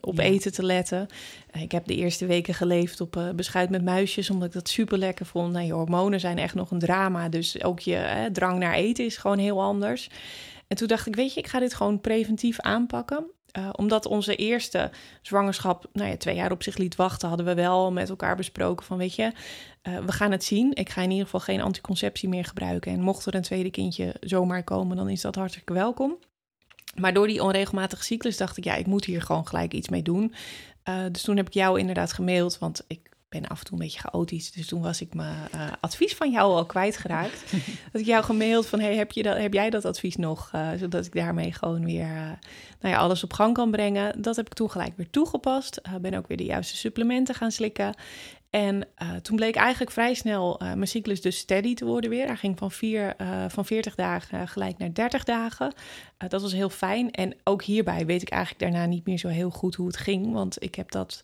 [0.00, 1.06] op eten te letten.
[1.52, 5.26] ik heb de eerste weken geleefd op beschuit met muisjes, omdat ik dat super lekker
[5.26, 5.52] vond.
[5.52, 9.16] Nou, je hormonen zijn echt nog een drama, dus ook je drang naar eten is
[9.16, 10.08] gewoon heel anders.
[10.68, 13.26] En toen dacht ik, weet je, ik ga dit gewoon preventief aanpakken.
[13.58, 14.90] Uh, omdat onze eerste
[15.22, 18.86] zwangerschap nou ja, twee jaar op zich liet wachten, hadden we wel met elkaar besproken
[18.86, 19.32] van weet je,
[19.82, 20.74] uh, we gaan het zien.
[20.74, 22.92] Ik ga in ieder geval geen anticonceptie meer gebruiken.
[22.92, 26.18] En mocht er een tweede kindje zomaar komen, dan is dat hartstikke welkom.
[26.94, 30.02] Maar door die onregelmatige cyclus dacht ik, ja, ik moet hier gewoon gelijk iets mee
[30.02, 30.34] doen.
[30.88, 33.84] Uh, dus toen heb ik jou inderdaad gemaild, want ik ben af en toe een
[33.84, 34.52] beetje chaotisch.
[34.52, 37.52] Dus toen was ik mijn uh, advies van jou al kwijtgeraakt.
[37.92, 40.50] dat ik jou gemaild van, hey, heb, je dat, heb jij dat advies nog?
[40.54, 42.30] Uh, zodat ik daarmee gewoon weer uh,
[42.80, 44.22] nou ja, alles op gang kan brengen.
[44.22, 45.80] Dat heb ik toen gelijk weer toegepast.
[46.00, 47.94] ben ook weer de juiste supplementen gaan slikken.
[48.50, 48.88] En
[49.22, 52.26] toen bleek eigenlijk vrij snel mijn cyclus dus steady te worden weer.
[52.26, 53.16] Hij ging van, vier,
[53.48, 55.74] van 40 dagen gelijk naar 30 dagen.
[56.28, 57.10] dat was heel fijn.
[57.10, 60.32] En ook hierbij weet ik eigenlijk daarna niet meer zo heel goed hoe het ging.
[60.32, 61.20] Want ik heb dat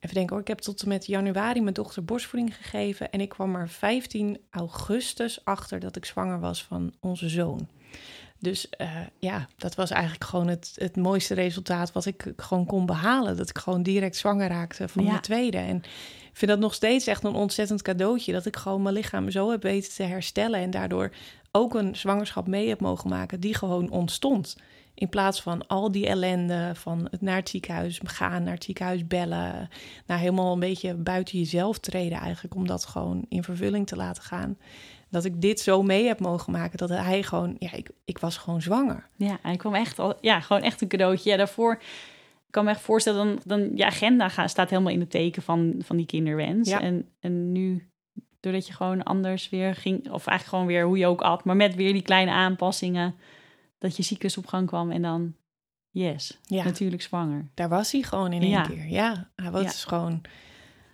[0.00, 3.10] Even denken hoor, ik heb tot en met januari mijn dochter borstvoeding gegeven.
[3.10, 7.68] En ik kwam er 15 augustus achter dat ik zwanger was van onze zoon.
[8.38, 12.86] Dus uh, ja, dat was eigenlijk gewoon het, het mooiste resultaat wat ik gewoon kon
[12.86, 13.36] behalen.
[13.36, 15.14] Dat ik gewoon direct zwanger raakte van ja.
[15.14, 15.58] de tweede.
[15.58, 15.76] En
[16.30, 18.32] ik vind dat nog steeds echt een ontzettend cadeautje.
[18.32, 20.60] Dat ik gewoon mijn lichaam zo heb weten te herstellen.
[20.60, 21.12] En daardoor
[21.52, 24.56] ook een zwangerschap mee heb mogen maken die gewoon ontstond.
[24.98, 29.06] In plaats van al die ellende van het naar het ziekenhuis gaan, naar het ziekenhuis
[29.06, 29.68] bellen.
[30.06, 32.54] Nou, helemaal een beetje buiten jezelf treden eigenlijk.
[32.54, 34.58] Om dat gewoon in vervulling te laten gaan.
[35.10, 36.78] Dat ik dit zo mee heb mogen maken.
[36.78, 39.08] Dat hij gewoon, ja, ik, ik was gewoon zwanger.
[39.16, 41.30] Ja, hij kwam echt al, ja, gewoon echt een cadeautje.
[41.30, 41.80] Ja, daarvoor
[42.48, 45.42] ik kan me echt voorstellen, dan, dan je agenda gaat, staat helemaal in het teken
[45.42, 46.68] van, van die kinderwens.
[46.68, 46.80] Ja.
[46.80, 47.90] En, en nu,
[48.40, 51.56] doordat je gewoon anders weer ging, of eigenlijk gewoon weer hoe je ook at, maar
[51.56, 53.14] met weer die kleine aanpassingen
[53.78, 55.34] dat je cyclus op gang kwam en dan,
[55.90, 56.64] yes, ja.
[56.64, 57.48] natuurlijk zwanger.
[57.54, 58.62] Daar was hij gewoon in één ja.
[58.62, 58.86] keer.
[58.88, 60.20] Ja, hij was dus gewoon,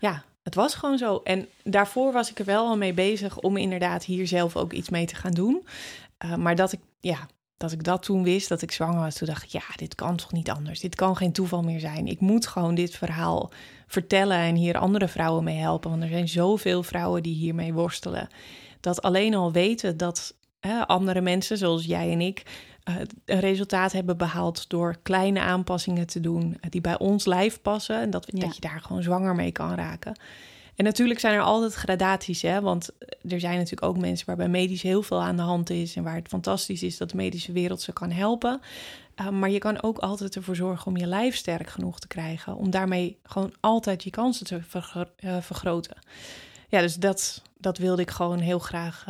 [0.00, 1.20] ja, het was gewoon zo.
[1.24, 4.88] En daarvoor was ik er wel al mee bezig om inderdaad hier zelf ook iets
[4.88, 5.66] mee te gaan doen.
[6.24, 9.28] Uh, maar dat ik, ja, dat ik dat toen wist, dat ik zwanger was, toen
[9.28, 10.80] dacht ik, ja, dit kan toch niet anders.
[10.80, 12.06] Dit kan geen toeval meer zijn.
[12.06, 13.50] Ik moet gewoon dit verhaal
[13.86, 15.90] vertellen en hier andere vrouwen mee helpen.
[15.90, 18.28] Want er zijn zoveel vrouwen die hiermee worstelen.
[18.80, 22.42] Dat alleen al weten dat hè, andere mensen, zoals jij en ik,
[23.24, 28.00] een resultaat hebben behaald door kleine aanpassingen te doen uh, die bij ons lijf passen.
[28.00, 30.18] En dat, dat je daar gewoon zwanger mee kan raken.
[30.76, 32.60] En natuurlijk zijn er altijd gradaties, hè?
[32.60, 32.90] want
[33.28, 36.14] er zijn natuurlijk ook mensen waarbij medisch heel veel aan de hand is en waar
[36.14, 38.60] het fantastisch is dat de medische wereld ze kan helpen.
[39.20, 42.56] Uh, maar je kan ook altijd ervoor zorgen om je lijf sterk genoeg te krijgen,
[42.56, 45.04] om daarmee gewoon altijd je kansen te vergro
[45.40, 45.96] vergroten.
[46.68, 49.06] Ja, dus dat, dat wilde ik gewoon heel graag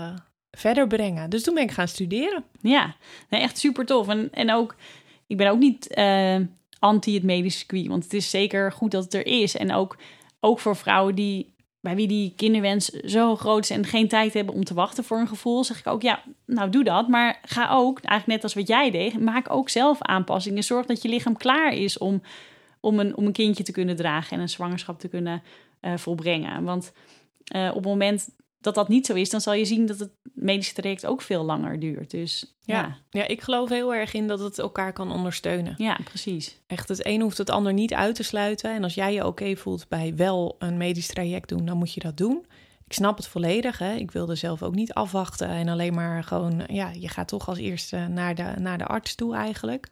[0.54, 1.30] verder brengen.
[1.30, 2.44] Dus toen ben ik gaan studeren.
[2.60, 2.96] Ja,
[3.28, 4.08] echt super tof.
[4.08, 4.76] En, en ook,
[5.26, 6.36] ik ben ook niet uh,
[6.78, 9.56] anti het medische circuit, want het is zeker goed dat het er is.
[9.56, 9.96] En ook,
[10.40, 14.54] ook voor vrouwen die bij wie die kinderwens zo groot is en geen tijd hebben
[14.54, 17.08] om te wachten voor een gevoel, zeg ik ook, ja, nou doe dat.
[17.08, 20.62] Maar ga ook, eigenlijk net als wat jij deed, maak ook zelf aanpassingen.
[20.62, 22.22] Zorg dat je lichaam klaar is om,
[22.80, 25.42] om, een, om een kindje te kunnen dragen en een zwangerschap te kunnen
[25.80, 26.64] uh, volbrengen.
[26.64, 26.92] Want
[27.56, 28.28] uh, op het moment
[28.64, 31.44] dat dat niet zo is, dan zal je zien dat het medische traject ook veel
[31.44, 32.10] langer duurt.
[32.10, 32.80] Dus ja.
[32.80, 32.96] ja.
[33.10, 35.74] Ja, ik geloof heel erg in dat het elkaar kan ondersteunen.
[35.78, 36.60] Ja, precies.
[36.66, 38.74] Echt, het een hoeft het ander niet uit te sluiten.
[38.74, 42.00] En als jij je oké voelt bij wel een medisch traject doen, dan moet je
[42.00, 42.46] dat doen.
[42.86, 43.78] Ik snap het volledig.
[43.78, 43.94] Hè?
[43.94, 47.58] Ik wilde zelf ook niet afwachten en alleen maar gewoon, ja, je gaat toch als
[47.58, 49.88] eerste naar de, naar de arts toe eigenlijk.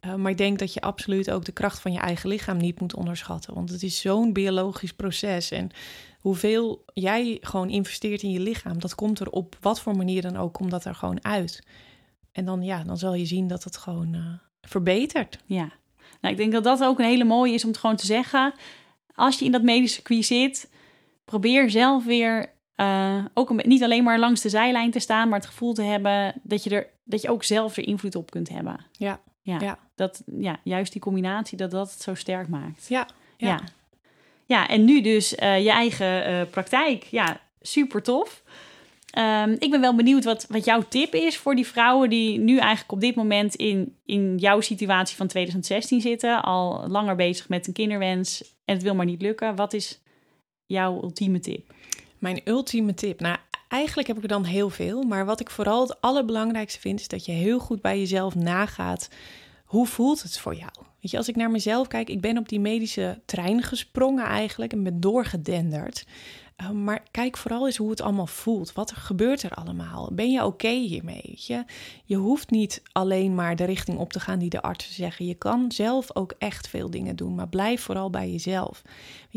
[0.00, 2.80] Uh, maar ik denk dat je absoluut ook de kracht van je eigen lichaam niet
[2.80, 3.54] moet onderschatten.
[3.54, 5.50] Want het is zo'n biologisch proces.
[5.50, 5.70] En
[6.20, 10.36] hoeveel jij gewoon investeert in je lichaam, dat komt er op wat voor manier dan
[10.36, 11.62] ook, komt dat er gewoon uit.
[12.32, 15.38] En dan, ja, dan zal je zien dat het gewoon uh, verbetert.
[15.44, 15.72] Ja,
[16.20, 18.54] nou, ik denk dat dat ook een hele mooie is om het gewoon te zeggen.
[19.14, 20.70] Als je in dat medische circuit zit,
[21.24, 25.48] probeer zelf weer uh, ook niet alleen maar langs de zijlijn te staan, maar het
[25.48, 28.86] gevoel te hebben dat je er dat je ook zelf er invloed op kunt hebben.
[28.92, 29.20] Ja.
[29.48, 29.60] Ja.
[29.60, 29.78] ja.
[29.94, 32.86] Dat, ja, juist die combinatie dat dat het zo sterk maakt.
[32.88, 33.08] Ja.
[33.36, 33.60] Ja.
[34.46, 37.04] Ja, en nu dus uh, je eigen uh, praktijk.
[37.04, 38.42] Ja, super tof.
[39.18, 42.58] Um, ik ben wel benieuwd wat, wat jouw tip is voor die vrouwen die nu
[42.58, 46.42] eigenlijk op dit moment in, in jouw situatie van 2016 zitten.
[46.42, 49.56] Al langer bezig met een kinderwens en het wil maar niet lukken.
[49.56, 50.00] Wat is
[50.66, 51.72] jouw ultieme tip?
[52.18, 53.20] Mijn ultieme tip?
[53.20, 53.36] Nou,
[53.68, 55.02] eigenlijk heb ik er dan heel veel.
[55.02, 59.08] Maar wat ik vooral het allerbelangrijkste vind, is dat je heel goed bij jezelf nagaat.
[59.64, 60.72] Hoe voelt het voor jou?
[61.00, 64.72] Weet je, als ik naar mezelf kijk, ik ben op die medische trein gesprongen eigenlijk
[64.72, 66.04] en ben doorgedenderd.
[66.62, 68.72] Uh, maar kijk vooral eens hoe het allemaal voelt.
[68.72, 70.10] Wat er gebeurt er allemaal?
[70.12, 71.34] Ben je oké hiermee?
[71.36, 71.64] Je?
[72.04, 75.26] je hoeft niet alleen maar de richting op te gaan die de artsen zeggen.
[75.26, 78.82] Je kan zelf ook echt veel dingen doen, maar blijf vooral bij jezelf.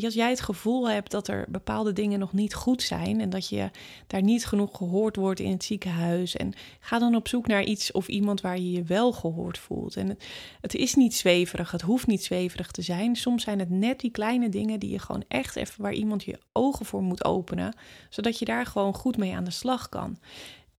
[0.05, 3.49] Als jij het gevoel hebt dat er bepaalde dingen nog niet goed zijn en dat
[3.49, 3.69] je
[4.07, 7.91] daar niet genoeg gehoord wordt in het ziekenhuis, en ga dan op zoek naar iets
[7.91, 9.95] of iemand waar je je wel gehoord voelt.
[9.95, 10.23] En het,
[10.61, 13.15] het is niet zweverig, het hoeft niet zweverig te zijn.
[13.15, 16.39] Soms zijn het net die kleine dingen die je gewoon echt even waar iemand je
[16.51, 17.75] ogen voor moet openen,
[18.09, 20.17] zodat je daar gewoon goed mee aan de slag kan.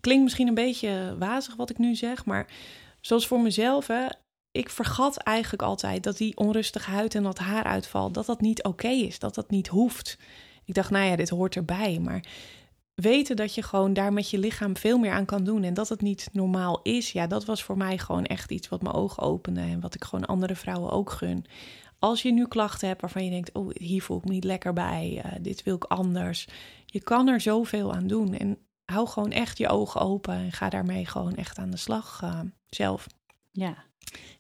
[0.01, 2.47] Klinkt misschien een beetje wazig wat ik nu zeg, maar
[3.01, 4.07] zoals voor mezelf, hè,
[4.53, 8.89] ik vergat eigenlijk altijd dat die onrustige huid en dat haaruitval, dat dat niet oké
[8.89, 10.19] is, dat dat niet hoeft.
[10.65, 12.25] Ik dacht, nou ja, dit hoort erbij, maar
[12.95, 15.89] weten dat je gewoon daar met je lichaam veel meer aan kan doen en dat
[15.89, 19.23] het niet normaal is, ja, dat was voor mij gewoon echt iets wat mijn ogen
[19.23, 21.45] opende en wat ik gewoon andere vrouwen ook gun.
[21.99, 24.73] Als je nu klachten hebt waarvan je denkt, oh, hier voel ik me niet lekker
[24.73, 26.49] bij, uh, dit wil ik anders.
[26.87, 30.69] Je kan er zoveel aan doen en hou gewoon echt je ogen open en ga
[30.69, 33.07] daarmee gewoon echt aan de slag uh, zelf.
[33.51, 33.91] Ja.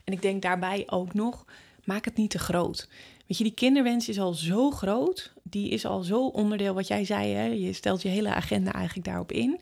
[0.04, 1.44] En ik denk daarbij ook nog,
[1.84, 2.88] maak het niet te groot.
[3.26, 5.32] Weet je, die kinderwens is al zo groot.
[5.42, 7.44] Die is al zo onderdeel, wat jij zei, hè?
[7.44, 9.60] je stelt je hele agenda eigenlijk daarop in.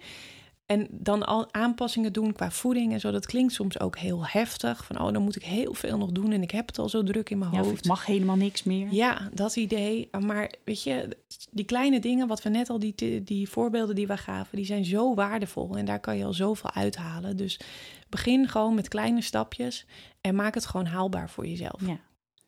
[0.70, 3.10] En dan al aanpassingen doen qua voeding en zo.
[3.10, 4.84] Dat klinkt soms ook heel heftig.
[4.84, 7.02] Van oh, dan moet ik heel veel nog doen en ik heb het al zo
[7.02, 7.76] druk in mijn hoofd.
[7.76, 8.92] Het mag helemaal niks meer.
[8.92, 10.08] Ja, dat idee.
[10.20, 11.16] Maar weet je,
[11.50, 14.84] die kleine dingen, wat we net al, die, die voorbeelden die we gaven, die zijn
[14.84, 15.76] zo waardevol.
[15.76, 17.36] En daar kan je al zoveel uithalen.
[17.36, 17.60] Dus
[18.08, 19.86] begin gewoon met kleine stapjes
[20.20, 21.86] en maak het gewoon haalbaar voor jezelf.
[21.86, 22.00] Ja,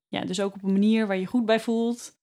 [0.09, 2.17] ja dus ook op een manier waar je goed bij voelt.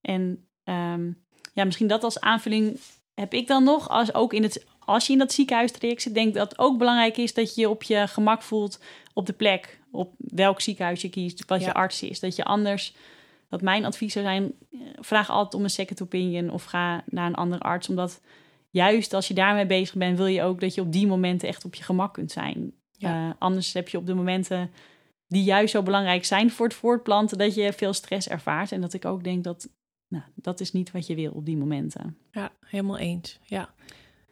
[0.00, 2.78] En um, ja, misschien dat als aanvulling
[3.16, 6.34] heb ik dan nog, als, ook in het, als je in dat ziekenhuistraject zit, denk
[6.34, 8.80] dat het ook belangrijk is dat je je op je gemak voelt
[9.12, 12.20] op de plek, op welk ziekenhuis je kiest, wat je arts is.
[12.20, 12.94] Dat je anders,
[13.48, 14.52] dat mijn advies zou zijn,
[15.00, 18.20] vraag altijd om een second opinion of ga naar een andere arts, omdat
[18.70, 21.64] juist als je daarmee bezig bent, wil je ook dat je op die momenten echt
[21.64, 22.72] op je gemak kunt zijn.
[22.98, 24.70] Uh, anders heb je op de momenten
[25.28, 28.72] die juist zo belangrijk zijn voor het voortplanten, dat je veel stress ervaart.
[28.72, 29.68] En dat ik ook denk dat
[30.08, 32.18] nou, dat is niet wat je wil op die momenten.
[32.30, 33.38] Ja, helemaal eens.
[33.42, 33.74] Ja.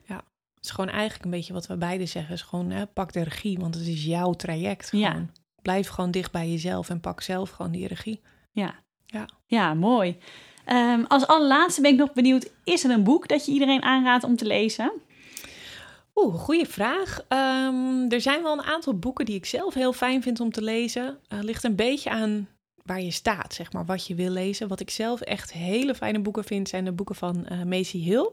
[0.03, 0.17] ja.
[0.55, 2.35] Het is gewoon eigenlijk een beetje wat we beide zeggen.
[2.35, 4.89] is gewoon hè, pak de regie, want het is jouw traject.
[4.89, 5.05] Gewoon.
[5.05, 5.27] Ja.
[5.63, 8.21] Blijf gewoon dicht bij jezelf en pak zelf gewoon die regie.
[8.51, 8.75] Ja,
[9.07, 9.29] ja.
[9.47, 10.19] ja mooi.
[10.67, 14.25] Um, als allerlaatste ben ik nog benieuwd, is er een boek dat je iedereen aanraadt
[14.25, 14.93] om te lezen?
[16.15, 17.21] Oeh, goede vraag.
[17.29, 20.63] Um, er zijn wel een aantal boeken die ik zelf heel fijn vind om te
[20.63, 21.19] lezen.
[21.29, 22.49] Uh, ligt een beetje aan
[22.85, 24.69] waar je staat, zeg maar, wat je wil lezen.
[24.69, 28.31] Wat ik zelf echt hele fijne boeken vind, zijn de boeken van uh, Macy Hill.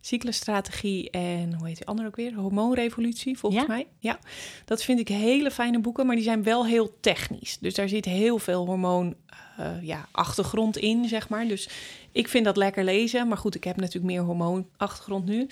[0.00, 2.34] cyclusstrategie en hoe heet die andere ook weer?
[2.34, 3.86] Hormoonrevolutie, volgens mij.
[3.98, 4.18] Ja,
[4.64, 7.58] dat vind ik hele fijne boeken, maar die zijn wel heel technisch.
[7.58, 9.14] Dus daar zit heel veel hormoon
[9.60, 11.46] uh, ja, achtergrond in, zeg maar.
[11.46, 11.68] Dus
[12.12, 13.28] ik vind dat lekker lezen.
[13.28, 15.48] Maar goed, ik heb natuurlijk meer hormoonachtergrond nu.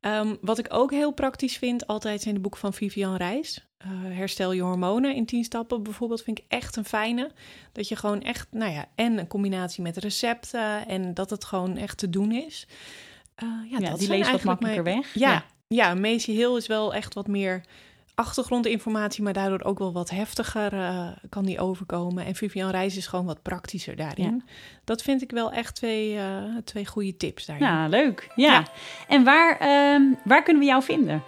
[0.00, 3.66] Um, wat ik ook heel praktisch vind, altijd zijn de boeken van Vivian Reis.
[3.86, 7.30] Uh, herstel je hormonen in 10 stappen bijvoorbeeld, vind ik echt een fijne.
[7.72, 11.76] Dat je gewoon echt, nou ja, en een combinatie met recepten en dat het gewoon
[11.76, 12.66] echt te doen is.
[13.42, 15.14] Uh, ja, ja, dat die leest wat makkelijker weg.
[15.14, 15.44] Ja, ja.
[15.68, 17.64] ja Macy Hill is wel echt wat meer
[18.20, 22.24] achtergrondinformatie, maar daardoor ook wel wat heftiger uh, kan die overkomen.
[22.24, 24.44] En Vivian Reis is gewoon wat praktischer daarin.
[24.84, 26.22] Dat vind ik wel echt twee, uh,
[26.64, 27.66] twee goede tips daarin.
[27.66, 28.30] Ja, leuk.
[28.34, 28.66] Ja.
[29.08, 31.22] En waar, uh, waar kunnen we jou vinden?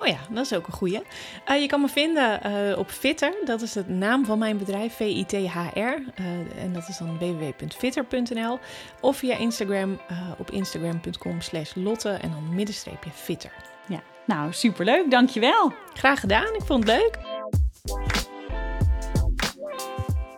[0.00, 1.04] Oh ja, dat is ook een goede.
[1.48, 3.34] Uh, je kan me vinden op Fitter.
[3.44, 6.02] Dat is de naam van mijn bedrijf, V-I-T-H-R.
[6.58, 8.58] en dat is dan www.fitter.nl.
[9.00, 10.00] Of via Instagram
[10.38, 13.75] op instagram.com slash lotte en dan middenstreepje fitter.
[14.26, 15.10] Nou, superleuk.
[15.10, 15.72] Dankjewel.
[15.94, 16.54] Graag gedaan.
[16.54, 17.18] Ik vond het leuk.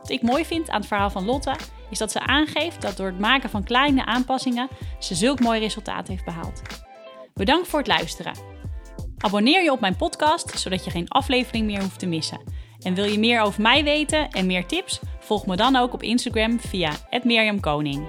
[0.01, 1.55] Wat ik mooi vind aan het verhaal van Lotte
[1.91, 6.09] is dat ze aangeeft dat door het maken van kleine aanpassingen ze zulk mooi resultaat
[6.09, 6.63] heeft behaald.
[7.35, 8.33] Bedankt voor het luisteren.
[9.19, 12.41] Abonneer je op mijn podcast zodat je geen aflevering meer hoeft te missen.
[12.83, 15.01] En wil je meer over mij weten en meer tips?
[15.21, 18.09] Volg me dan ook op Instagram via @mirjamkoning.